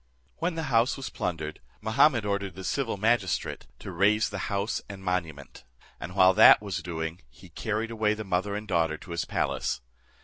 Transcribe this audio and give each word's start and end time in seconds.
When 0.37 0.55
the 0.55 0.63
house 0.73 0.97
was 0.97 1.11
plundered, 1.11 1.59
Mahummud 1.79 2.25
ordered 2.25 2.55
the 2.55 2.63
civil 2.63 2.97
magistrate 2.97 3.67
to 3.77 3.91
raze 3.91 4.29
the 4.29 4.39
house 4.49 4.81
and 4.89 5.03
monument; 5.03 5.63
and 5.99 6.15
while 6.15 6.33
that 6.33 6.59
was 6.59 6.81
doing, 6.81 7.21
he 7.29 7.49
carried 7.49 7.91
away 7.91 8.15
the 8.15 8.23
mother 8.23 8.55
and 8.55 8.67
daughter 8.67 8.97
to 8.97 9.11
his 9.11 9.25
palace. 9.25 9.79